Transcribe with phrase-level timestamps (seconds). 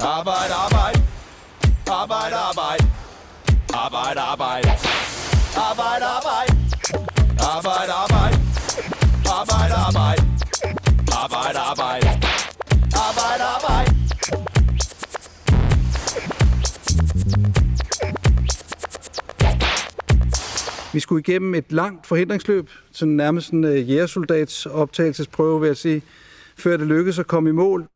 [0.00, 1.02] Arbejde, arbejde.
[1.86, 2.84] Arbejde, arbejde.
[3.74, 4.70] Arbejde, arbejde.
[5.56, 6.52] Arbejde, arbejde.
[7.40, 8.36] Arbejde, arbejde.
[9.26, 10.22] Arbejde, arbejde.
[11.22, 12.08] Arbejde, arbejde.
[13.06, 13.96] Arbejde, arbejde.
[20.92, 26.02] Vi skulle igennem et langt forhindringsløb, sådan nærmest en øh, jægersoldats optagelsesprøve, vil jeg sige,
[26.58, 27.88] før det lykkedes at komme i mål.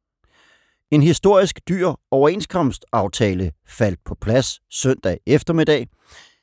[0.90, 5.88] En historisk dyr overenskomstaftale faldt på plads søndag eftermiddag.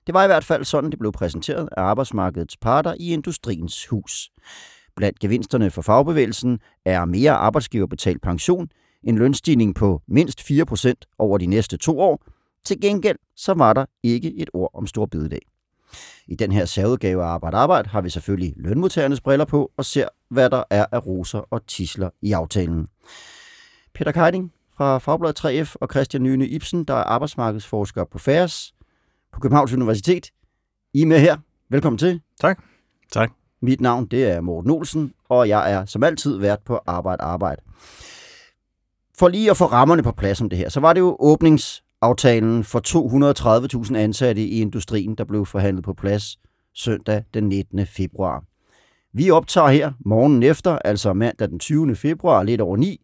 [0.07, 4.29] Det var i hvert fald sådan, det blev præsenteret af arbejdsmarkedets parter i Industriens Hus.
[4.95, 8.69] Blandt gevinsterne for fagbevægelsen er mere arbejdsgiverbetalt pension,
[9.03, 12.23] en lønstigning på mindst 4% over de næste to år.
[12.65, 15.41] Til gengæld så var der ikke et ord om stor bededag.
[16.27, 20.07] I den her særudgave af Arbejde Arbejde har vi selvfølgelig lønmodtagernes briller på og ser,
[20.29, 22.87] hvad der er af roser og tisler i aftalen.
[23.97, 28.73] Peter Keiding fra Fagbladet 3F og Christian Nyne Ibsen, der er arbejdsmarkedsforsker på FAS
[29.33, 30.31] på Københavns Universitet.
[30.93, 31.37] I er med her.
[31.69, 32.21] Velkommen til.
[32.41, 32.63] Tak.
[33.11, 33.31] Tak.
[33.61, 37.61] Mit navn det er Morten Olsen, og jeg er som altid vært på Arbejde Arbejde.
[39.17, 42.63] For lige at få rammerne på plads om det her, så var det jo åbningsaftalen
[42.63, 42.81] for
[43.87, 46.39] 230.000 ansatte i industrien, der blev forhandlet på plads
[46.73, 47.85] søndag den 19.
[47.85, 48.43] februar.
[49.13, 51.95] Vi optager her morgenen efter, altså mandag den 20.
[51.95, 53.01] februar, lidt over 9,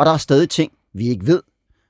[0.00, 1.42] og der er stadig ting, vi ikke ved.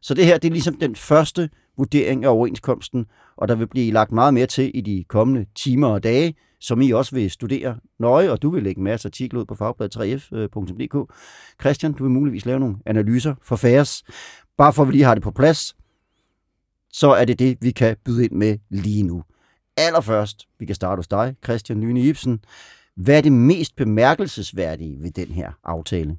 [0.03, 3.93] Så det her det er ligesom den første vurdering af overenskomsten, og der vil blive
[3.93, 7.77] lagt meget mere til i de kommende timer og dage, som I også vil studere
[7.99, 11.15] nøje, og du vil lægge masser af artikler ud på fagbladet3f.dk.
[11.61, 14.03] Christian, du vil muligvis lave nogle analyser for færres.
[14.57, 15.77] Bare for at vi lige har det på plads,
[16.93, 19.23] så er det det, vi kan byde ind med lige nu.
[19.77, 22.45] Allerførst, vi kan starte hos dig, Christian Lyne Ibsen.
[22.97, 26.17] Hvad er det mest bemærkelsesværdige ved den her aftale?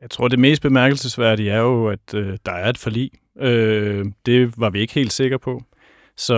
[0.00, 3.10] Jeg tror, det mest bemærkelsesværdige er jo, at øh, der er et forlig.
[3.40, 5.62] Øh, det var vi ikke helt sikre på.
[6.16, 6.34] Så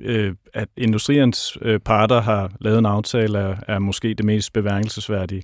[0.00, 5.42] øh, at industriens øh, parter har lavet en aftale, er, er måske det mest bemærkelsesværdige.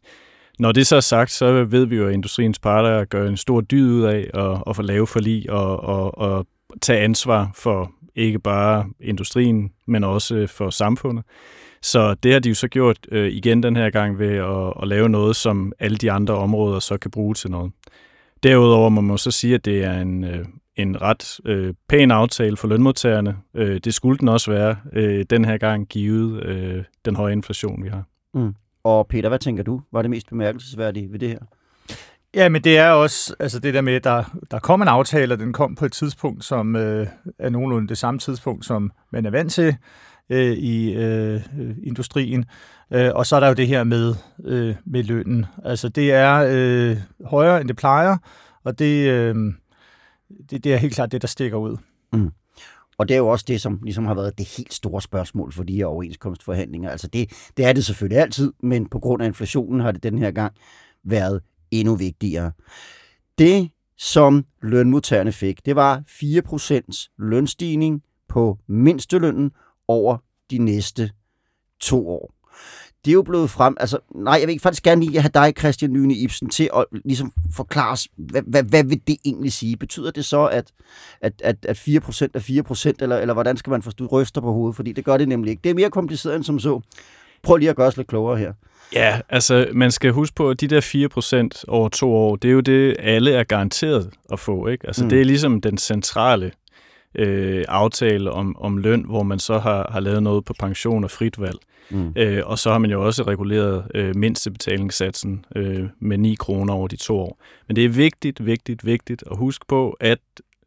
[0.58, 3.60] Når det så er sagt, så ved vi jo, at industriens parter gør en stor
[3.60, 6.46] dyd ud af at, at få lave forlig og, og, og
[6.82, 11.24] tage ansvar for ikke bare industrien, men også øh, for samfundet.
[11.82, 14.88] Så det har de jo så gjort øh, igen den her gang ved at, at
[14.88, 17.72] lave noget, som alle de andre områder så kan bruge til noget.
[18.42, 20.44] Derudover må man så sige, at det er en, øh,
[20.76, 23.36] en ret øh, pæn aftale for lønmodtagerne.
[23.54, 27.84] Øh, det skulle den også være øh, den her gang, givet øh, den høje inflation,
[27.84, 28.04] vi har.
[28.34, 28.54] Mm.
[28.84, 29.80] Og Peter, hvad tænker du?
[29.92, 31.38] Var det mest bemærkelsesværdige ved det her?
[32.34, 35.34] Ja, men det er også altså det der med, at der, der kom en aftale,
[35.34, 37.06] og den kom på et tidspunkt, som øh,
[37.38, 39.76] er nogenlunde det samme tidspunkt, som man er vant til
[40.30, 41.40] øh, i øh,
[41.82, 42.44] industrien.
[42.92, 44.14] Øh, og så er der jo det her med,
[44.44, 45.46] øh, med lønnen.
[45.64, 48.16] Altså det er øh, højere, end det plejer,
[48.64, 49.34] og det, øh,
[50.50, 51.76] det, det er helt klart det, der stikker ud.
[52.12, 52.30] Mm.
[52.98, 55.62] Og det er jo også det, som ligesom har været det helt store spørgsmål for
[55.62, 56.90] de her overenskomstforhandlinger.
[56.90, 60.18] Altså det, det er det selvfølgelig altid, men på grund af inflationen har det den
[60.18, 60.52] her gang
[61.04, 61.40] været
[61.80, 62.52] endnu vigtigere.
[63.38, 69.50] Det, som lønmodtagerne fik, det var 4% lønstigning på mindstelønnen
[69.88, 70.16] over
[70.50, 71.10] de næste
[71.80, 72.34] to år.
[73.04, 75.92] Det er jo blevet frem, altså nej, jeg vil faktisk gerne lige have dig, Christian
[75.92, 79.76] Lyne Ibsen, til at ligesom forklare os, hvad, hvad, hvad vil det egentlig sige?
[79.76, 80.72] Betyder det så, at,
[81.20, 84.76] at, at, at 4% er 4%, eller, eller hvordan skal man forstå ryster på hovedet?
[84.76, 85.60] Fordi det gør det nemlig ikke.
[85.64, 86.80] Det er mere kompliceret end som så.
[87.44, 88.52] Prøv lige at gøre os lidt klogere her.
[88.92, 92.52] Ja, altså man skal huske på, at de der 4% over to år, det er
[92.52, 94.66] jo det, alle er garanteret at få.
[94.66, 94.86] Ikke?
[94.86, 95.10] Altså mm.
[95.10, 96.52] det er ligesom den centrale
[97.14, 101.10] øh, aftale om, om løn, hvor man så har, har lavet noget på pension og
[101.10, 101.58] frit valg.
[101.90, 102.12] Mm.
[102.16, 106.88] Øh, og så har man jo også reguleret øh, mindstebetalingssatsen øh, med 9 kroner over
[106.88, 107.38] de to år.
[107.68, 110.18] Men det er vigtigt, vigtigt, vigtigt at huske på, at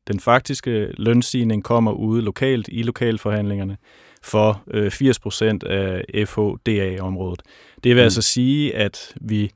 [0.07, 3.77] den faktiske lønstigning kommer ude lokalt i lokalforhandlingerne
[4.23, 7.41] for øh, 80 procent af FHDA-området.
[7.83, 8.03] Det vil mm.
[8.03, 9.51] altså sige, at vi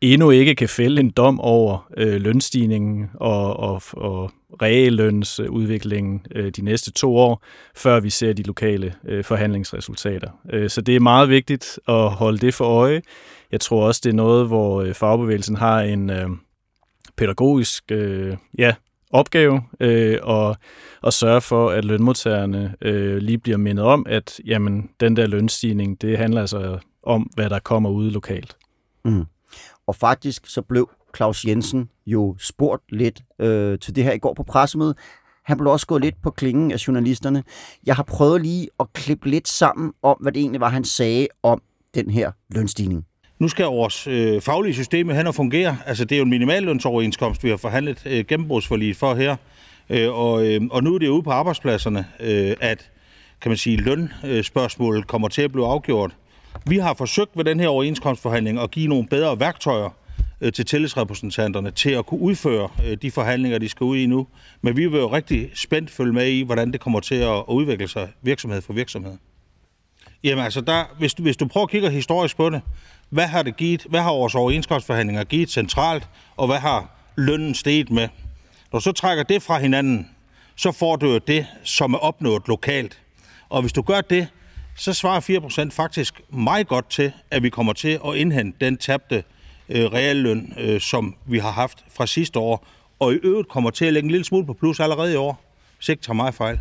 [0.00, 4.30] endnu ikke kan fælde en dom over øh, lønstigningen og, og, og
[4.62, 7.44] reallønsudviklingen øh, de næste to år,
[7.76, 10.30] før vi ser de lokale øh, forhandlingsresultater.
[10.52, 13.02] Øh, så det er meget vigtigt at holde det for øje.
[13.52, 16.28] Jeg tror også, det er noget, hvor øh, fagbevægelsen har en øh,
[17.16, 18.74] pædagogisk øh, ja,
[19.12, 20.56] opgave øh, og,
[21.02, 26.02] og sørge for, at lønmodtagerne øh, lige bliver mindet om, at jamen, den der lønstigning,
[26.02, 28.56] det handler altså om, hvad der kommer ude lokalt.
[29.04, 29.24] Mm.
[29.86, 34.34] Og faktisk så blev Claus Jensen jo spurgt lidt øh, til det her i går
[34.34, 34.96] på pressemødet.
[35.44, 37.42] Han blev også gået lidt på klingen af journalisterne.
[37.86, 41.28] Jeg har prøvet lige at klippe lidt sammen om, hvad det egentlig var, han sagde
[41.42, 41.62] om
[41.94, 43.06] den her lønstigning
[43.42, 45.76] nu skal vores øh, faglige system hen og fungere.
[45.86, 49.36] Altså, det er jo en minimallønsoverenskomst, vi har forhandlet øh, gennembrugsforliget for her.
[49.90, 52.90] Øh, og, øh, og nu er det ude på arbejdspladserne, øh, at
[53.40, 56.10] kan man sige, lønspørgsmålet øh, kommer til at blive afgjort.
[56.66, 59.96] Vi har forsøgt ved den her overenskomstforhandling at give nogle bedre værktøjer
[60.40, 64.26] øh, til tillidsrepræsentanterne til at kunne udføre øh, de forhandlinger, de skal ud i nu.
[64.60, 67.88] Men vi vil jo rigtig spændt følge med i, hvordan det kommer til at udvikle
[67.88, 69.12] sig virksomhed for virksomhed.
[70.24, 72.60] Jamen altså, der, hvis, du, hvis du prøver at kigge historisk på det,
[73.10, 77.90] hvad har det givet, hvad har vores overenskomstforhandlinger givet centralt, og hvad har lønnen steget
[77.90, 78.08] med?
[78.72, 80.10] Når du så trækker det fra hinanden,
[80.56, 82.98] så får du jo det, som er opnået lokalt.
[83.48, 84.28] Og hvis du gør det,
[84.76, 89.24] så svarer 4% faktisk meget godt til, at vi kommer til at indhente den tabte
[89.68, 92.66] øh, realløn, øh, som vi har haft fra sidste år,
[92.98, 95.44] og i øvrigt kommer til at lægge en lille smule på plus allerede i år,
[95.76, 96.60] hvis ikke tager mig fejl.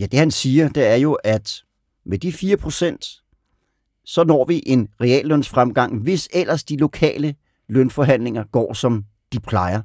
[0.00, 1.62] Ja, det han siger, det er jo, at
[2.06, 7.34] med de 4%, så når vi en reallønsfremgang, hvis ellers de lokale
[7.68, 9.82] lønforhandlinger går, som de plejer.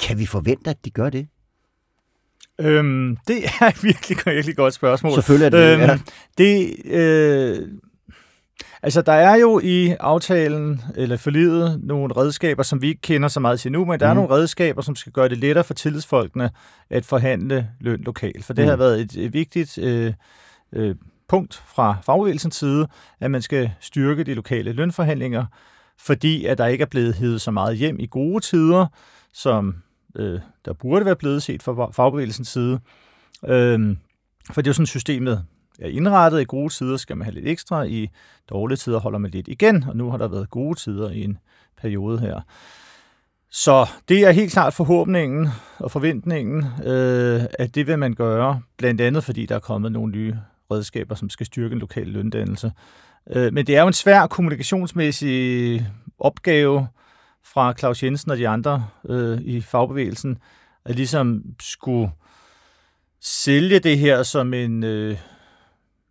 [0.00, 1.28] Kan vi forvente, at de gør det?
[2.60, 5.12] Øhm, det er et virkelig, virkelig godt spørgsmål.
[5.14, 5.72] Selvfølgelig er det.
[5.72, 5.98] Øhm, ja.
[6.38, 7.68] det øh,
[8.82, 13.40] altså, der er jo i aftalen, eller forlidet, nogle redskaber, som vi ikke kender så
[13.40, 14.10] meget til nu, men der mm.
[14.10, 14.28] er Mhm.
[14.28, 16.50] nogle redskaber, som skal gøre det lettere for tillidsfolkene
[16.90, 18.44] at forhandle løn lokalt.
[18.44, 18.68] For det Mm.
[18.68, 20.12] har været et, et vigtigt øh,
[20.72, 20.94] øh,
[21.32, 22.88] punkt fra fagbevægelsens side,
[23.20, 25.44] at man skal styrke de lokale lønforhandlinger,
[25.98, 28.86] fordi at der ikke er blevet hævet så meget hjem i gode tider,
[29.32, 29.74] som
[30.16, 32.80] øh, der burde være blevet set fra fagbevægelsens side.
[33.48, 33.96] Øh,
[34.52, 35.44] for det er jo sådan, systemet
[35.80, 36.40] er indrettet.
[36.40, 38.08] I gode tider skal man have lidt ekstra, i
[38.50, 41.38] dårlige tider holder man lidt igen, og nu har der været gode tider i en
[41.80, 42.40] periode her.
[43.50, 45.48] Så det er helt klart forhåbningen
[45.78, 50.12] og forventningen, øh, at det vil man gøre, blandt andet fordi der er kommet nogle
[50.12, 50.36] nye
[50.72, 52.72] redskaber, som skal styrke en lokal løndannelse.
[53.30, 55.86] Øh, men det er jo en svær kommunikationsmæssig
[56.18, 56.88] opgave
[57.44, 60.38] fra Claus Jensen og de andre øh, i fagbevægelsen,
[60.84, 62.10] at ligesom skulle
[63.20, 65.18] sælge det her som en øh,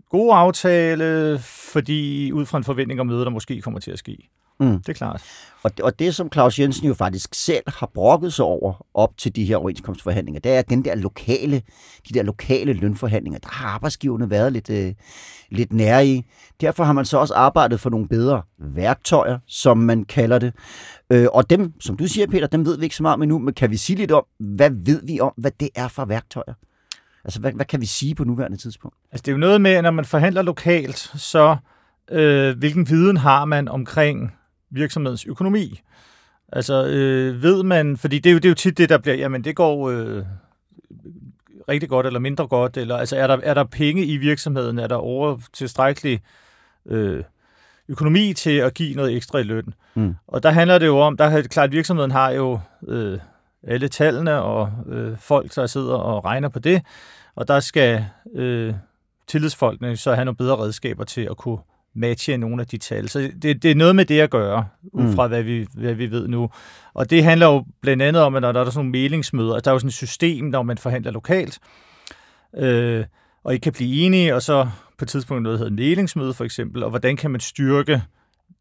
[0.09, 4.29] god aftale, fordi ud fra en forventning om noget, der måske kommer til at ske.
[4.61, 4.77] Mm.
[4.81, 5.23] Det er klart.
[5.63, 9.35] Og, og det, som Claus Jensen jo faktisk selv har brokket sig over op til
[9.35, 11.61] de her overenskomstforhandlinger, det er at den der lokale,
[12.09, 13.39] de der lokale lønforhandlinger.
[13.39, 14.93] Der har arbejdsgiverne været lidt, øh,
[15.49, 16.25] lidt nære i.
[16.61, 20.53] Derfor har man så også arbejdet for nogle bedre værktøjer, som man kalder det.
[21.09, 23.39] Øh, og dem, som du siger, Peter, dem ved vi ikke så meget om endnu,
[23.39, 26.53] men kan vi sige lidt om, hvad ved vi om, hvad det er for værktøjer?
[27.25, 28.97] Altså, hvad, hvad kan vi sige på nuværende tidspunkt?
[29.11, 31.57] Altså, det er jo noget med, at når man forhandler lokalt, så
[32.11, 34.31] øh, hvilken viden har man omkring
[34.71, 35.81] virksomhedens økonomi?
[36.53, 39.15] Altså, øh, ved man, fordi det er, jo, det er jo tit det, der bliver,
[39.15, 40.23] jamen det går øh,
[41.69, 44.87] rigtig godt eller mindre godt, eller altså er der, er der penge i virksomheden, er
[44.87, 46.21] der over tilstrækkelig
[46.85, 47.23] øh,
[47.87, 49.73] økonomi til at give noget ekstra i løn?
[49.95, 50.15] Mm.
[50.27, 53.19] Og der handler det jo om, der er klart, virksomheden har jo øh,
[53.63, 56.81] alle tallene og øh, folk, der sidder og regner på det,
[57.35, 58.73] og der skal øh,
[59.27, 61.57] tillidsfolkene så have nogle bedre redskaber til at kunne
[61.95, 63.09] matche nogle af de tal.
[63.09, 65.13] Så det, det er noget med det at gøre, ud Mm.
[65.15, 66.49] fra hvad vi, hvad vi ved nu.
[66.93, 69.65] Og det handler jo blandt andet om, at når der er sådan nogle melingsmøder, altså
[69.65, 71.59] der er jo sådan et system, når man forhandler lokalt,
[72.57, 73.03] øh,
[73.43, 76.43] og ikke kan blive enige, og så på et tidspunkt noget, der hedder melingsmøde for
[76.45, 78.01] eksempel, og hvordan kan man styrke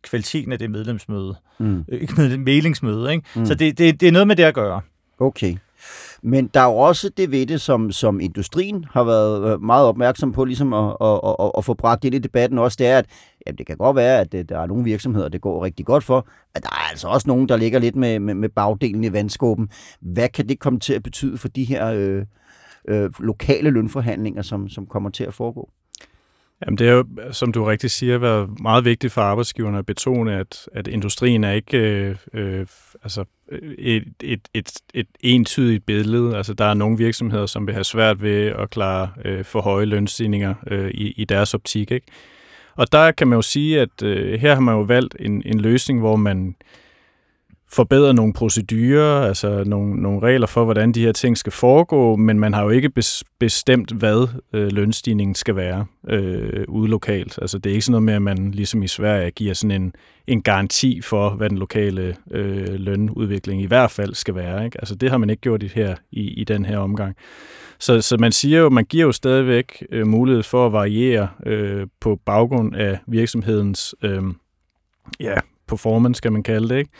[0.02, 1.84] kvaliteten af det medlemsmøde, Mm.
[1.88, 3.24] øh, ikke med melingsmøde, ikke?
[3.34, 3.40] Mm.
[3.40, 3.46] Mm.
[3.46, 4.80] Så det, det, det er noget med det at gøre.
[5.18, 5.56] Okay.
[6.22, 9.86] Men der er jo også det ved det, som, som industrien har været øh, meget
[9.86, 12.98] opmærksom på, ligesom at, at, at, at få bragt ind i debatten også, det er,
[12.98, 13.06] at
[13.46, 16.04] jamen, det kan godt være, at øh, der er nogle virksomheder, det går rigtig godt
[16.04, 19.12] for, at der er altså også nogen, der ligger lidt med, med, med bagdelen i
[19.12, 19.68] vandskåben.
[20.00, 22.24] Hvad kan det komme til at betyde for de her øh,
[22.88, 25.70] øh, lokale lønforhandlinger, som, som kommer til at foregå?
[26.66, 30.36] Jamen det er jo, som du rigtig siger, været meget vigtigt for arbejdsgiverne at betone,
[30.36, 32.66] at, at industrien er ikke øh, øh,
[33.02, 36.36] altså øh, et, et, et, et entydigt billede.
[36.36, 39.84] Altså der er nogle virksomheder, som vil have svært ved at klare øh, for høje
[39.84, 41.90] lønstigninger øh, i, i deres optik.
[41.90, 42.06] Ikke?
[42.74, 45.60] Og der kan man jo sige, at øh, her har man jo valgt en, en
[45.60, 46.56] løsning, hvor man
[47.72, 52.38] forbedre nogle procedurer, altså nogle, nogle regler for, hvordan de her ting skal foregå, men
[52.38, 57.38] man har jo ikke bes, bestemt, hvad øh, lønstigningen skal være øh, ude lokalt.
[57.42, 59.92] Altså det er ikke sådan noget med, at man ligesom i Sverige giver sådan en,
[60.26, 64.64] en garanti for, hvad den lokale øh, lønudvikling i hvert fald skal være.
[64.64, 64.80] Ikke?
[64.80, 67.16] Altså det har man ikke gjort i, her, i, i den her omgang.
[67.78, 71.86] Så, så man siger jo, man giver jo stadigvæk øh, mulighed for at variere øh,
[72.00, 74.22] på baggrund af virksomhedens øh,
[75.20, 75.34] ja,
[75.68, 76.90] performance, skal man kalde det, ikke?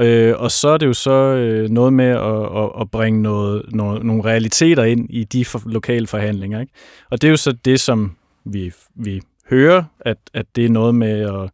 [0.00, 3.62] Øh, og så er det jo så øh, noget med at, at, at bringe noget,
[3.74, 6.60] noget, nogle realiteter ind i de for, lokale forhandlinger.
[6.60, 6.72] Ikke?
[7.10, 10.94] Og det er jo så det, som vi, vi hører, at, at det er noget
[10.94, 11.50] med at,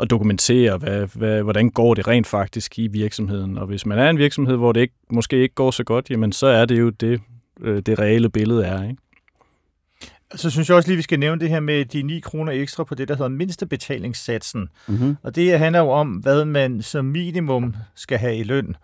[0.00, 3.58] at dokumentere, hvad, hvad, hvordan går det rent faktisk i virksomheden.
[3.58, 6.32] Og hvis man er en virksomhed, hvor det ikke, måske ikke går så godt, jamen
[6.32, 7.20] så er det jo det,
[7.60, 8.82] øh, det reelle billede er.
[8.82, 8.96] Ikke?
[10.34, 12.84] Så synes jeg også lige, vi skal nævne det her med de 9 kroner ekstra
[12.84, 14.68] på det, der hedder mindstebetalingssatsen.
[14.88, 15.16] Mm-hmm.
[15.22, 18.76] Og det handler jo om, hvad man som minimum skal have i løn.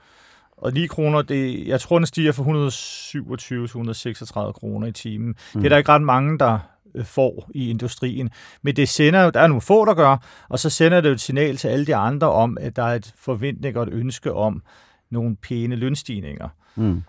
[0.56, 5.28] Og 9 kroner, det, jeg tror, den stiger fra 127 til 136 kroner i timen.
[5.28, 5.60] Mm.
[5.60, 6.58] Det er der ikke ret mange, der
[6.94, 8.30] øh, får i industrien.
[8.62, 10.16] Men det sender der er nogle få, der gør,
[10.48, 12.94] og så sender det jo et signal til alle de andre om, at der er
[12.94, 14.62] et forventning og et ønske om
[15.10, 16.48] nogle pæne lønstigninger.
[16.76, 17.02] Mm.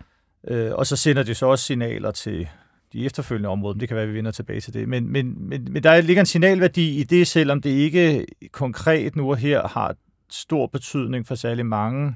[0.48, 2.48] Øh, og så sender det så også signaler til
[2.96, 3.78] de efterfølgende områder.
[3.78, 4.90] Det kan være, at vi vender tilbage til det.
[4.90, 9.30] Men, men, men, men der ligger en signalværdi i det, selvom det ikke konkret nu
[9.30, 9.96] og her har
[10.30, 12.16] stor betydning for særlig mange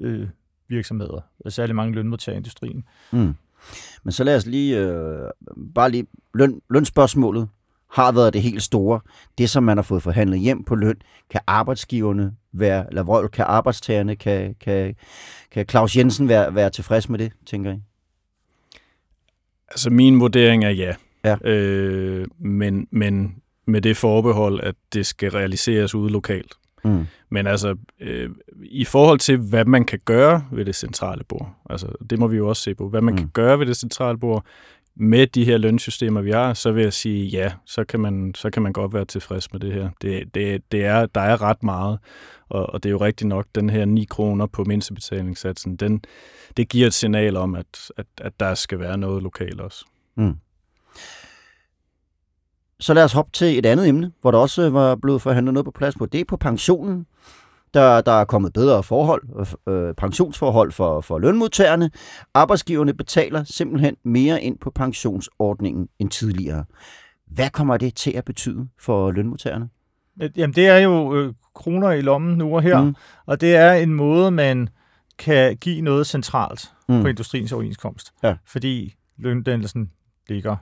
[0.00, 0.28] øh,
[0.68, 2.84] virksomheder, og særlig mange lønmodtagere i industrien.
[3.12, 3.34] Mm.
[4.02, 5.30] Men så lad os lige, øh,
[5.74, 7.48] bare lige, løn, lønspørgsmålet
[7.92, 9.00] har været det helt store.
[9.38, 10.96] Det, som man har fået forhandlet hjem på løn,
[11.30, 14.94] kan arbejdsgiverne være, eller vold, kan arbejdstagerne, kan, kan,
[15.50, 17.80] kan Claus Jensen være, være tilfreds med det, tænker jeg?
[19.68, 20.94] Altså min vurdering er ja.
[21.24, 21.36] Ja.
[21.50, 26.54] Øh, men, men med det forbehold, at det skal realiseres ude lokalt.
[26.84, 27.06] Mm.
[27.30, 28.30] Men altså, øh,
[28.62, 32.36] i forhold til, hvad man kan gøre ved det centrale bord, altså det må vi
[32.36, 33.18] jo også se på, hvad man mm.
[33.18, 34.44] kan gøre ved det centrale bord,
[34.96, 38.50] med de her lønsystemer, vi har, så vil jeg sige, ja, så kan man, så
[38.50, 39.90] kan man godt være tilfreds med det her.
[40.02, 41.98] Det, det, det er, der er ret meget,
[42.48, 46.02] og, og det er jo rigtigt nok, den her 9 kroner på mindstebetalingssatsen, den,
[46.56, 49.84] det giver et signal om, at, at, at der skal være noget lokalt også.
[50.14, 50.34] Mm.
[52.80, 55.64] Så lad os hoppe til et andet emne, hvor der også var blevet forhandlet noget
[55.64, 56.06] på plads på.
[56.06, 57.06] Det er på pensionen.
[57.76, 61.90] Der, der er kommet bedre forhold, øh, pensionsforhold for, for lønmodtagerne.
[62.34, 66.64] Arbejdsgiverne betaler simpelthen mere ind på pensionsordningen end tidligere.
[67.26, 69.68] Hvad kommer det til at betyde for lønmodtagerne?
[70.36, 72.94] Jamen, det er jo øh, kroner i lommen nu og her, mm.
[73.26, 74.68] og det er en måde, man
[75.18, 77.02] kan give noget centralt mm.
[77.02, 78.12] på industriens overenskomst.
[78.22, 78.36] Ja.
[78.46, 79.90] Fordi løndannelsen
[80.28, 80.56] ligger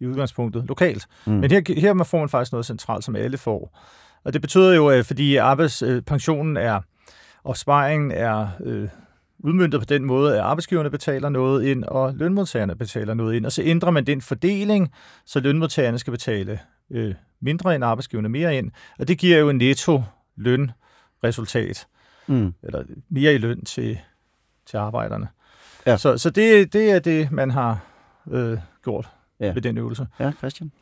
[0.00, 1.06] i udgangspunktet lokalt.
[1.26, 1.32] Mm.
[1.32, 3.78] Men her, her får man faktisk noget centralt, som alle får.
[4.24, 6.80] Og det betyder jo, at fordi arbejdspensionen er,
[7.44, 8.88] og sparingen er øh,
[9.38, 13.46] udmyndtet på den måde, at arbejdsgiverne betaler noget ind, og lønmodtagerne betaler noget ind.
[13.46, 14.92] Og så ændrer man den fordeling,
[15.26, 18.70] så lønmodtagerne skal betale øh, mindre end arbejdsgiverne mere ind.
[18.98, 20.02] Og det giver jo en netto
[20.36, 21.86] lønresultat,
[22.26, 22.54] Mm.
[22.62, 23.98] eller mere i løn til,
[24.66, 25.28] til arbejderne.
[25.86, 25.96] Ja.
[25.96, 27.78] Så, så det, det er det, man har
[28.30, 29.08] øh, gjort
[29.40, 29.52] Ja.
[29.52, 30.06] ved den øvelse.
[30.20, 30.72] Ja, Christian?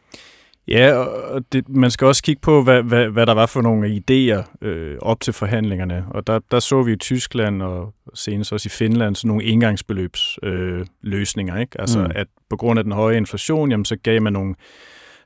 [0.69, 3.88] Ja, og det, man skal også kigge på, hvad, hvad, hvad der var for nogle
[3.88, 6.04] idéer øh, op til forhandlingerne.
[6.11, 11.54] Og der, der så vi i Tyskland og senest også i Finland sådan nogle engangsbeløbsløsninger.
[11.54, 11.81] Øh, ikke?
[11.81, 12.11] Altså mm.
[12.14, 14.54] at på grund af den høje inflation, jamen, så gav man nogle,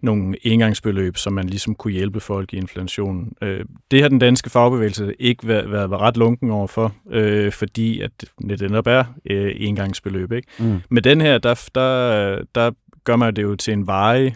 [0.03, 3.33] nogle engangsbeløb, som man ligesom kunne hjælpe folk i inflationen.
[3.43, 8.01] Øh, det har den danske fagbevægelse ikke været, været, været ret lunken overfor, øh, fordi
[8.01, 10.33] at det netop er øh, engangsbeløb.
[10.33, 10.49] Ikke?
[10.59, 10.81] Mm.
[10.91, 12.71] Med den her, der, der, der
[13.05, 14.35] gør man det jo til en varig,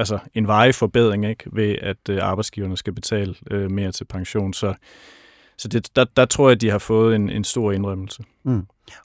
[0.00, 1.44] altså en varig forbedring, ikke?
[1.52, 4.52] ved at øh, arbejdsgiverne skal betale øh, mere til pension.
[4.52, 4.74] Så,
[5.58, 8.22] så det, der, der tror jeg, at de har fået en, en stor indrømmelse.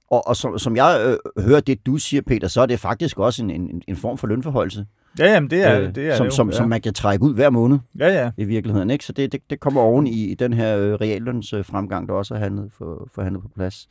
[0.09, 3.19] Og, og som, som jeg øh, hører det, du siger, Peter, så er det faktisk
[3.19, 4.85] også en, en, en form for lønforhøjelse,
[5.19, 6.35] Ja, jamen, det er, øh, det er som, det jo.
[6.35, 6.55] som, ja.
[6.55, 8.31] som man kan trække ud hver måned Ja, ja.
[8.37, 8.89] i virkeligheden.
[8.89, 9.05] Ikke?
[9.05, 12.13] Så det, det, det kommer oven i, i den her øh, realløns øh, fremgang, der
[12.13, 13.89] også er handlet for, forhandlet på plads.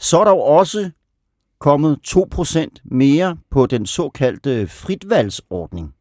[0.00, 0.90] Så er der jo også
[1.58, 5.94] kommet 2% mere på den såkaldte fritvalgsordning.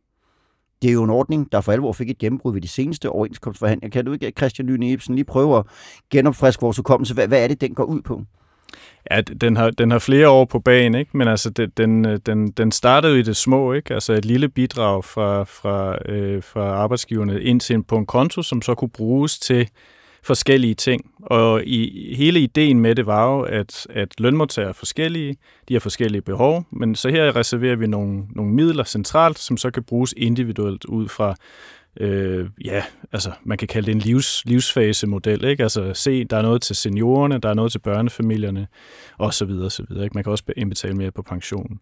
[0.81, 3.91] Det er jo en ordning, der for alvor fik et gennembrud ved de seneste overenskomstforhandlinger.
[3.91, 5.65] Kan du ikke, Christian Lyne Ibsen, lige prøve at
[6.11, 7.13] genopfriske vores hukommelse?
[7.13, 8.21] Hvad, hvad er det, den går ud på?
[9.11, 11.17] Ja, den har, den har flere år på banen, ikke?
[11.17, 13.93] men altså, det, den, øh, den, den startede i det små, ikke?
[13.93, 18.61] altså et lille bidrag fra, fra, øh, fra arbejdsgiverne ind til, på en konto, som
[18.61, 19.69] så kunne bruges til
[20.23, 21.11] forskellige ting.
[21.21, 25.79] Og i hele ideen med det var jo, at, at lønmodtagere er forskellige, de har
[25.79, 30.13] forskellige behov, men så her reserverer vi nogle, nogle midler centralt, som så kan bruges
[30.17, 31.35] individuelt ud fra
[31.99, 35.63] øh, ja, altså man kan kalde det en livs, livsfasemodel, ikke?
[35.63, 38.67] Altså se, der er noget til seniorerne, der er noget til børnefamilierne,
[39.17, 40.13] og så videre, så videre, ikke?
[40.13, 41.79] Man kan også indbetale mere på pensionen.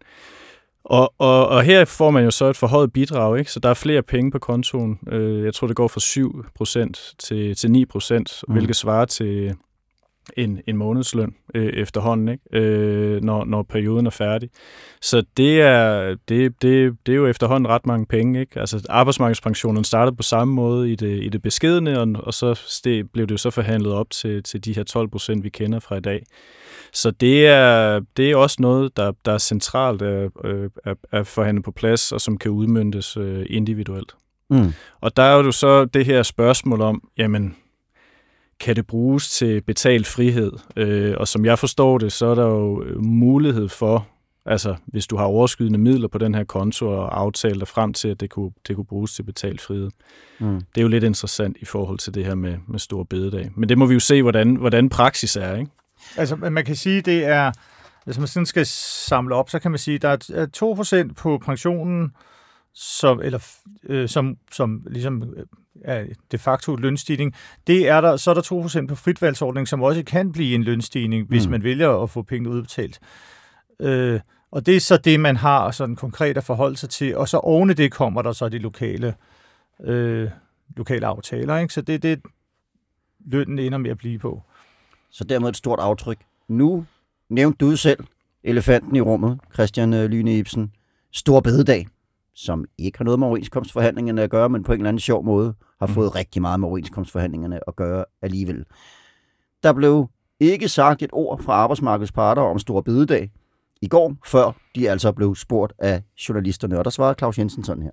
[0.89, 3.51] Og, og, og her får man jo så et forhøjet bidrag, ikke?
[3.51, 4.99] så der er flere penge på kontoen.
[5.11, 8.23] Øh, jeg tror, det går fra 7% til, til 9%, Mm.
[8.47, 8.53] mm.
[8.53, 9.55] hvilket svarer til
[10.37, 12.43] en, en månedsløn øh, efterhånden, ikke?
[12.51, 14.49] Øh, når, når perioden er færdig.
[15.01, 18.39] Så det er, det, det, det er jo efterhånden ret mange penge.
[18.39, 18.59] Ikke?
[18.59, 23.03] Altså arbejdsmarkedspensionen startede på samme måde i det, i det beskedende, og, og så steg,
[23.13, 25.95] blev det jo så forhandlet op til, til de her 12 procent, vi kender fra
[25.95, 26.23] i dag.
[26.93, 30.31] Så det er, det er også noget, der, der er centralt at,
[30.85, 34.15] at, at forhandle på plads, og som kan udmyndtes øh, individuelt.
[34.49, 34.73] Mm.
[35.01, 37.55] Og der er jo så det her spørgsmål om, jamen,
[38.59, 40.51] kan det bruges til betalt frihed?
[40.75, 44.07] Øh, og som jeg forstår det, så er der jo øh, mulighed for,
[44.45, 48.07] altså hvis du har overskydende midler på den her konto og aftale dig frem til,
[48.07, 49.89] at det kunne, det kunne bruges til betalt frihed.
[50.39, 50.55] Mm.
[50.55, 53.51] Det er jo lidt interessant i forhold til det her med, med stor bededag.
[53.55, 55.71] Men det må vi jo se, hvordan, hvordan praksis er, ikke?
[56.17, 57.51] Altså, man kan sige, det er,
[58.05, 62.11] hvis man sådan skal samle op, så kan man sige, der er 2% på pensionen,
[62.73, 63.39] som, eller,
[63.83, 65.45] øh, som, som ligesom øh,
[66.31, 67.33] de facto lønstigning.
[67.67, 68.41] Det er der, så er der
[68.83, 71.51] 2% på fritvalgsordningen, som også kan blive en lønstigning, hvis Mm.
[71.51, 72.99] man vælger at få penge udbetalt.
[73.79, 74.19] Øh,
[74.51, 77.17] og det er så det, man har sådan konkret at forholde sig til.
[77.17, 79.15] Og så oven i det kommer der så de lokale,
[79.83, 80.29] øh,
[80.77, 81.57] lokale aftaler.
[81.57, 81.73] Ikke?
[81.73, 82.21] Så det er det,
[83.25, 84.41] lønnen ender med at blive på.
[85.11, 86.17] Så dermed et stort aftryk.
[86.47, 86.85] Nu
[87.29, 88.03] nævnte du selv
[88.43, 90.71] elefanten i rummet, Christian øh, Lyne Ibsen.
[91.13, 91.87] Stor bededag,
[92.35, 95.53] som ikke har noget med overenskomstforhandlingerne at gøre, men på en eller anden sjov måde
[95.79, 98.65] har fået rigtig meget med overenskomstforhandlingerne at gøre alligevel.
[99.63, 103.31] Der blev ikke sagt et ord fra arbejdsmarkedets parter om stor bededag
[103.81, 107.83] i går, før de altså blev spurgt af journalisterne, og der svarede Claus Jensen sådan
[107.83, 107.91] her.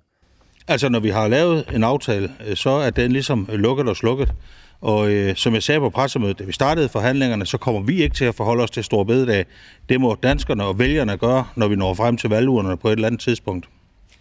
[0.67, 4.33] Altså, når vi har lavet en aftale, øh, så er den ligesom lukket og slukket.
[4.81, 8.15] Og øh, som jeg sagde på pressemødet, da vi startede forhandlingerne, så kommer vi ikke
[8.15, 9.45] til at forholde os til stor bededag.
[9.89, 13.07] Det må danskerne og vælgerne gøre, når vi når frem til valgurnerne på et eller
[13.07, 13.69] andet tidspunkt.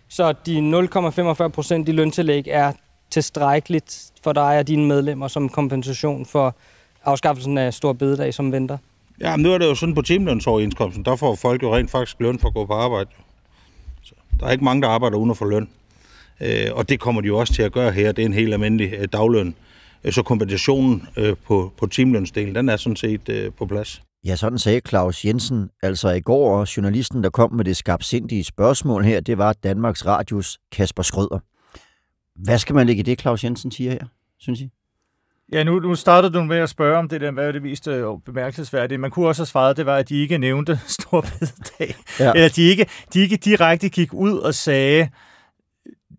[0.08, 0.58] Så de
[1.44, 2.72] 0,45 procent i løntillæg er
[3.14, 6.56] tilstrækkeligt for dig og dine medlemmer som kompensation for
[7.04, 8.78] afskaffelsen af stor bededag, som venter?
[9.20, 12.16] Ja, men nu er det jo sådan på timelønsoverenskomsten, der får folk jo rent faktisk
[12.20, 13.10] løn for at gå på arbejde.
[14.02, 15.68] Så der er ikke mange, der arbejder uden at få løn.
[16.40, 18.12] Øh, og det kommer de jo også til at gøre her.
[18.12, 19.54] Det er en helt almindelig øh, dagløn.
[20.04, 24.02] Øh, Så kompensationen øh, på, på timelønsdelen, den er sådan set øh, på plads.
[24.26, 28.44] Ja, sådan sagde Claus Jensen altså i går, og journalisten, der kom med det skabsindige
[28.44, 31.38] spørgsmål her, det var Danmarks Radios Kasper Skrøder.
[32.36, 34.04] Hvad skal man lægge i det, Claus Jensen siger her,
[34.38, 34.70] synes I?
[35.52, 37.88] Ja, nu, nu startede du med at spørge om det der, hvad er det mest
[37.88, 38.98] øh, bemærkelsesværdige.
[38.98, 41.94] Man kunne også have svaret, det var, at de ikke nævnte stor bededag.
[42.20, 42.32] Ja.
[42.32, 45.08] Eller de ikke, de ikke direkte gik ud og sagde,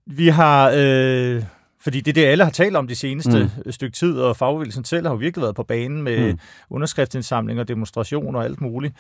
[0.06, 0.74] vi har...
[0.76, 1.44] Øh,
[1.80, 3.72] fordi det er det, alle har talt om de seneste mm.
[3.72, 6.32] stykke tid, og fagbevægelsen selv har jo virkelig været på banen med Mm.
[6.32, 6.40] mm.
[6.70, 8.94] underskriftsindsamlinger, demonstrationer og alt muligt.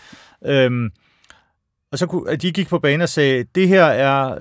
[0.45, 0.89] Øhm,
[1.91, 4.37] og så kunne, at de gik på banen og sagde, det her er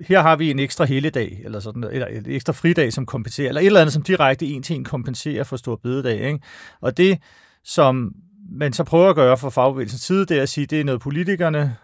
[0.00, 3.60] her har vi en ekstra helligdag, eller sådan, eller en ekstra fridag, som kompenserer, eller
[3.60, 6.20] et eller andet, som direkte en til en kompenserer for stor bededag.
[6.20, 6.40] Ikke?
[6.80, 7.18] Og det,
[7.64, 8.14] som
[8.50, 11.00] man så prøver at gøre fra fagbevægelsens side, det er at sige, det er noget
[11.00, 11.76] politikerne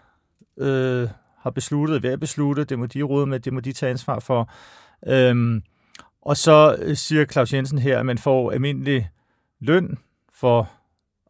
[0.57, 1.07] øh,
[1.39, 4.19] har besluttet, ved at beslutte, det må de råde med, det må de tage ansvar
[4.19, 4.51] for.
[5.07, 5.63] Øhm,
[6.21, 9.09] og så øh, siger Claus Jensen her, at man får almindelig
[9.59, 9.97] løn
[10.39, 10.69] for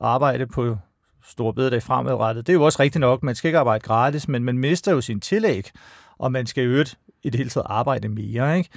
[0.01, 0.77] arbejde på
[1.25, 2.47] store bededag fremadrettet.
[2.47, 5.01] Det er jo også rigtigt nok, man skal ikke arbejde gratis, men man mister jo
[5.01, 5.71] sin tillæg,
[6.19, 8.57] og man skal i øvrigt i det hele taget arbejde mere.
[8.57, 8.69] Ikke?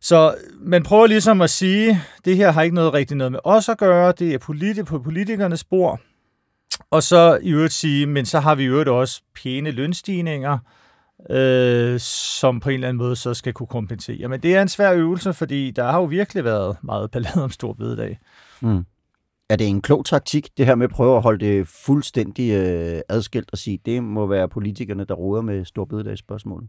[0.00, 3.68] Så man prøver ligesom at sige, det her har ikke noget rigtigt noget med os
[3.68, 6.00] at gøre, det er politi- på politikernes spor.
[6.90, 10.58] Og så i øvrigt sige, men så har vi i øvrigt også pæne lønstigninger,
[11.30, 14.28] øh, som på en eller anden måde så skal kunne kompensere.
[14.28, 17.50] Men det er en svær øvelse, fordi der har jo virkelig været meget ballade om
[17.50, 18.18] stor bededag.
[18.60, 18.84] Mm.
[19.50, 23.00] Er det en klog taktik, det her med at prøve at holde det fuldstændig øh,
[23.08, 26.68] adskilt og sige, det må være politikerne, der råder med storbededagsspørgsmålet?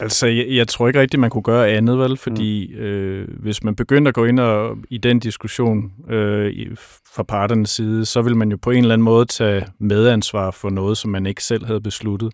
[0.00, 2.16] Altså, jeg, jeg tror ikke rigtigt, man kunne gøre andet, vel?
[2.16, 2.80] Fordi mm.
[2.80, 6.68] øh, hvis man begyndte at gå ind og, i den diskussion øh, i,
[7.14, 10.70] fra parternes side, så vil man jo på en eller anden måde tage medansvar for
[10.70, 12.32] noget, som man ikke selv havde besluttet,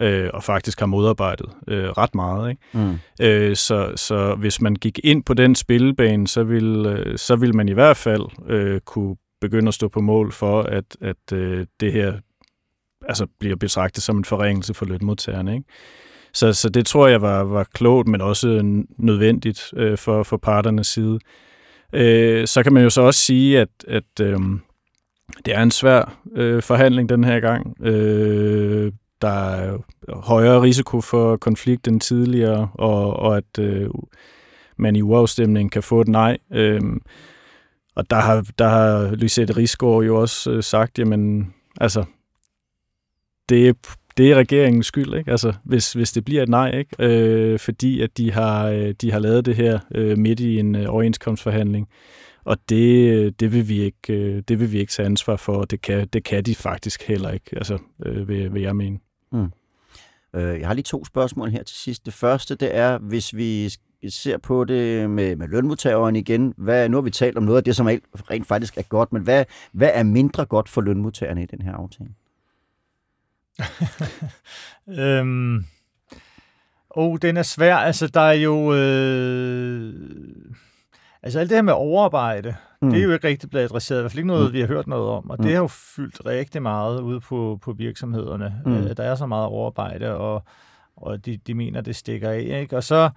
[0.00, 2.50] øh, og faktisk har modarbejdet øh, ret meget.
[2.50, 2.62] Ikke?
[2.72, 2.98] Mm.
[3.20, 7.52] Øh, så, så hvis man gik ind på den spillebane, så ville, øh, så ville
[7.52, 11.66] man i hvert fald øh, kunne begynde at stå på mål for, at, at øh,
[11.80, 12.12] det her
[13.08, 15.54] altså, bliver betragtet som en forringelse for lønmodtagerne.
[15.54, 15.66] Ikke?
[16.34, 18.60] Så, så det tror jeg var, var klogt, men også
[18.98, 21.18] nødvendigt øh, for, for parternes side.
[21.92, 24.38] Øh, så kan man jo så også sige, at, at øh,
[25.44, 27.86] det er en svær øh, forhandling den her gang.
[27.86, 28.92] Øh,
[29.24, 33.90] der er højere risiko for konflikt end tidligere, og, og at øh,
[34.76, 36.38] man i uafstemningen kan få et nej.
[36.52, 36.80] Øh,
[37.96, 42.04] og der har, der har Lysette Rigsgaard jo også øh, sagt, jamen, altså,
[43.48, 43.72] det er
[44.16, 45.30] det er regeringens skyld, ikke?
[45.30, 46.96] Altså, hvis, hvis det bliver et nej, ikke?
[46.98, 50.74] Øh, fordi at de har, øh, de har lavet det her øh, midt i en
[50.74, 51.88] øh, overenskomstforhandling.
[52.44, 55.52] Og det, øh, det, vil vi ikke, øh, det vil vi ikke tage ansvar for,
[55.52, 58.98] og det kan, det kan de faktisk heller ikke, altså, øh, vil, vil jeg mene.
[59.34, 59.52] Mm.
[60.34, 62.06] Øh, jeg har lige to spørgsmål her til sidst.
[62.06, 63.70] Det første, det er, hvis vi
[64.08, 67.64] ser på det med, med lønmodtageren igen, hvad, nu har vi talt om noget af
[67.64, 67.86] det, som
[68.30, 71.72] rent faktisk er godt, men hvad, hvad er mindre godt for lønmodtagerne i den her
[71.72, 72.10] aftale?
[75.00, 75.64] øhm,
[76.96, 77.76] Oh, den er svær.
[77.76, 78.74] Altså, der er jo...
[78.74, 79.94] Øh...
[81.24, 82.90] Altså, alt det her med overarbejde, mm.
[82.90, 83.98] det er jo ikke rigtig blevet adresseret.
[83.98, 84.52] I hvert fald ikke noget, mm.
[84.52, 85.30] vi har hørt noget om.
[85.30, 85.44] Og mm.
[85.44, 88.54] det har jo fyldt rigtig meget ude på, på virksomhederne.
[88.66, 88.72] Mm.
[88.72, 90.42] Øh, der er så meget overarbejde, og,
[90.96, 92.60] og de, de mener, det stikker af.
[92.60, 92.76] Ikke?
[92.76, 93.10] Og så...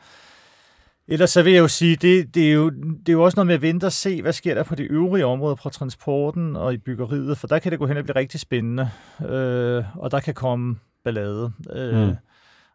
[1.09, 3.47] Ellers så vil jeg jo sige, det, det, er jo, det er jo også noget
[3.47, 6.73] med at vente og se, hvad sker der på de øvrige områder, på transporten og
[6.73, 8.89] i byggeriet, for der kan det gå hen og blive rigtig spændende,
[9.29, 11.51] øh, og der kan komme ballade.
[11.73, 12.15] Øh, mm.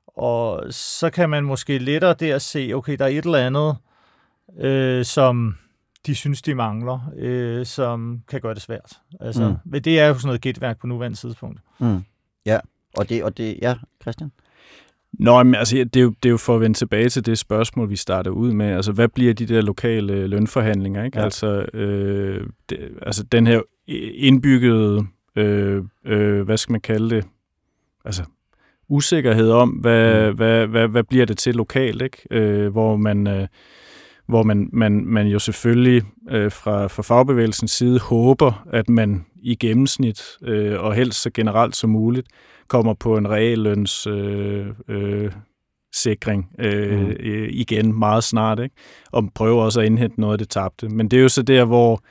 [0.07, 3.92] Og så kan man måske lettere der se, okay, der er et eller andet, øh,
[5.05, 5.55] som
[6.07, 8.93] de synes, de mangler, øh, som kan gøre det svært.
[9.21, 9.55] Altså, mm.
[9.65, 11.61] Men det er jo sådan noget gætværk på nuværende tidspunkt.
[11.81, 12.01] Mm.
[12.47, 12.59] Ja,
[12.97, 14.33] og det, og det, ja, Christian?
[15.13, 17.39] Nå, men altså, det er, jo, det er jo for at vende tilbage til det
[17.39, 18.67] spørgsmål, vi startede ud med.
[18.67, 21.05] Altså, hvad bliver de der lokale lønforhandlinger?
[21.05, 21.19] Ikke?
[21.19, 21.25] Ja.
[21.25, 23.61] Altså, øh, det, altså, den her
[24.15, 27.25] indbyggede, øh, øh, hvad skal man kalde det?
[28.05, 28.25] Altså,
[28.89, 30.37] usikkerhed om, hvad, mm.
[30.37, 32.23] hvad, hvad, hvad bliver det til lokalt, ikke?
[32.31, 33.27] Øh, hvor man...
[33.27, 33.49] Øh,
[34.33, 39.55] hvor man, man, man jo selvfølgelig øh, fra, fra fagbevægelsens side håber, at man i
[39.55, 42.29] gennemsnit, øh, og helst så generelt som muligt,
[42.69, 45.33] kommer på en realløns øh, øh,
[45.95, 47.11] sikring øh, mm.
[47.21, 48.75] øh, igen meget snart, ikke?
[49.13, 50.89] og prøver også at indhente noget af det tabte.
[50.89, 52.03] Men det er jo så der, hvor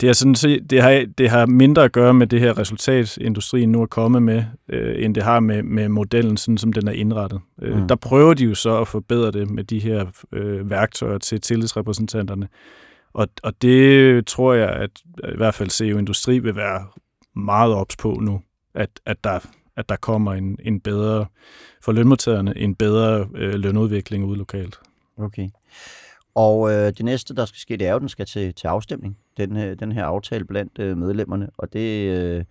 [0.00, 3.72] det, er sådan, det, har, det har mindre at gøre med det her resultat, industrien
[3.72, 6.92] nu er kommet med, øh, end det har med, med modellen, sådan som den er
[6.92, 7.40] indrettet.
[7.62, 7.88] Øh, mm.
[7.88, 12.48] Der prøver de jo så at forbedre det med de her øh, værktøjer til tillidsrepræsentanterne.
[13.12, 14.90] Og, og det tror jeg, at
[15.34, 16.86] i hvert fald CEO Industri vil være
[17.36, 18.40] meget ops på nu,
[18.74, 19.38] at, at, der,
[19.76, 21.26] at der kommer en, en bedre,
[21.82, 24.78] for lønmodtagerne, en bedre øh, lønudvikling ude lokalt.
[25.18, 25.48] Okay.
[26.34, 28.66] Og øh, det næste, der skal ske, det er jo, at den skal til, til
[28.66, 31.48] afstemning, den, øh, den her aftale blandt øh, medlemmerne.
[31.58, 32.44] Og det, øh,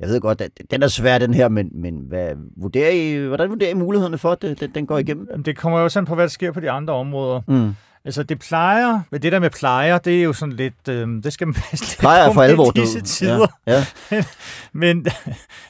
[0.00, 3.50] jeg ved godt, at den er svær, den her, men, men hvad, vurderer I, hvordan
[3.50, 5.42] vurderer I mulighederne for, at den, den går igennem?
[5.42, 7.40] Det kommer jo sådan på, hvad der sker på de andre områder.
[7.48, 7.74] Mm.
[8.06, 11.32] Altså, det plejer, men det der med plejer, det er jo sådan lidt, øh, det
[11.32, 13.46] skal man passe plejer for alvor disse tider.
[13.66, 14.24] Ja, ja.
[14.72, 15.04] men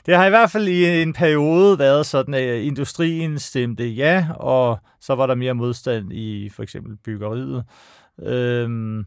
[0.07, 4.79] det har i hvert fald i en periode været sådan, at industrien stemte ja, og
[5.01, 7.65] så var der mere modstand i for eksempel byggeriet.
[8.23, 9.05] Øhm,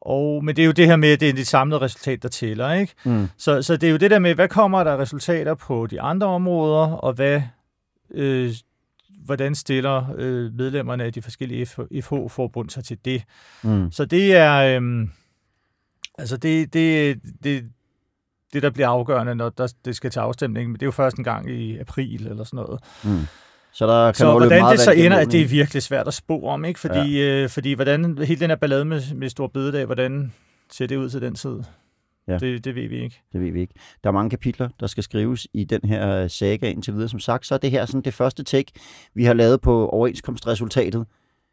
[0.00, 2.28] og, men det er jo det her med, at det er det samlede resultat, der
[2.28, 2.72] tæller.
[2.72, 2.94] Ikke?
[3.04, 3.28] Mm.
[3.38, 6.26] Så, så det er jo det der med, hvad kommer der resultater på de andre
[6.26, 7.42] områder, og hvad
[8.14, 8.54] øh,
[9.24, 11.66] hvordan stiller øh, medlemmerne af de forskellige
[12.02, 13.22] FH-forbund sig til det.
[13.62, 13.92] Mm.
[13.92, 15.08] Så det er, øh,
[16.18, 17.64] altså det, det, det,
[18.52, 21.16] det, der bliver afgørende, når der, det skal til afstemning, men det er jo først
[21.16, 22.80] en gang i april eller sådan noget.
[23.04, 23.26] Mm.
[23.72, 26.14] Så, der kan så hvordan meget det så ender, at det er virkelig svært at
[26.14, 26.80] spå om, ikke?
[26.80, 27.42] Fordi, ja.
[27.42, 30.32] øh, fordi hvordan hele den her ballade med, med Stor Bededag, hvordan
[30.72, 31.60] ser det ud til den tid?
[32.28, 32.38] Ja.
[32.38, 33.22] Det, det ved vi ikke.
[33.32, 33.74] Det ved vi ikke.
[34.04, 37.08] Der er mange kapitler, der skal skrives i den her saga indtil videre.
[37.08, 38.72] Som sagt, så er det her sådan det første take,
[39.14, 41.06] vi har lavet på overenskomstresultatet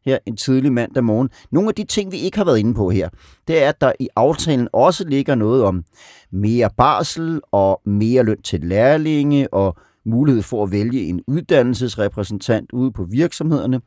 [0.06, 1.30] her en tidlig mandag morgen.
[1.52, 3.10] Nogle af de ting, vi ikke har været inde på her,
[3.48, 5.84] det er, at der i aftalen også ligger noget om
[6.32, 12.92] mere barsel og mere løn til lærlinge og mulighed for at vælge en uddannelsesrepræsentant ude
[12.92, 13.82] på virksomhederne.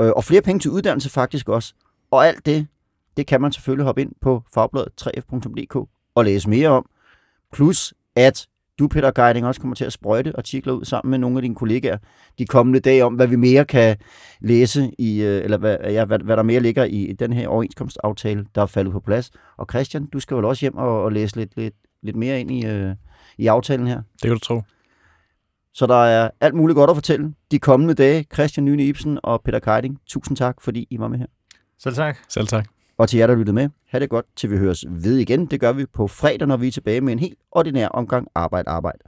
[0.00, 1.74] Øh, og flere penge til uddannelse faktisk også.
[2.10, 2.66] Og alt det,
[3.16, 6.86] det kan man selvfølgelig hoppe ind på fagbladet 3f.dk at læse mere om.
[7.52, 8.46] Plus at
[8.78, 11.54] du, Peter Geiding, også kommer til at sprøjte artikler ud sammen med nogle af dine
[11.54, 11.98] kollegaer
[12.38, 13.96] de kommende dage om, hvad vi mere kan
[14.40, 18.46] læse i, øh, eller hvad, ja, hvad, hvad der mere ligger i den her overenskomstaftale,
[18.54, 19.30] der er faldet på plads.
[19.56, 22.50] Og Christian, du skal vel også hjem og, og læse lidt, lidt, lidt mere ind
[22.50, 22.94] i, øh,
[23.38, 23.96] i aftalen her.
[23.96, 24.62] Det kan du tro.
[25.74, 28.26] Så der er alt muligt godt at fortælle de kommende dage.
[28.34, 31.26] Christian Nyne Ibsen og Peter Keiding, tusind tak, fordi I var med her.
[31.78, 32.18] Selv tak.
[32.28, 32.73] Selv tak.
[32.98, 35.46] Og til jer, der lyttede med, ha' det godt, til vi høres ved igen.
[35.46, 38.70] Det gør vi på fredag, når vi er tilbage med en helt ordinær omgang Arbejde,
[38.70, 38.98] Arbejde.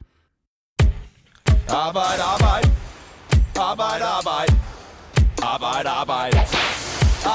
[1.69, 2.71] Arbejde, arbejde.
[3.57, 4.53] Arbejde, arbejde.
[5.43, 6.39] Arbejde, arbejde.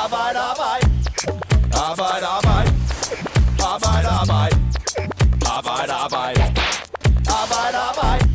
[0.03, 0.87] Arbejde, arbejde.
[1.73, 2.71] Arbejde, arbejde.
[3.73, 4.55] Arbejde, arbejde.
[5.55, 6.41] Arbejde, arbejde.
[7.41, 8.31] Arbejde, arbejde.